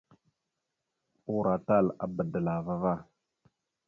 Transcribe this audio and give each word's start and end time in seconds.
Uroatal 1.35 1.87
a 2.03 2.05
bbadalava 2.09 2.75
va. 2.85 2.95